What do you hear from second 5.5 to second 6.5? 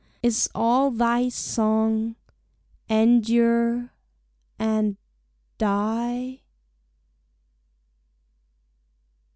die?"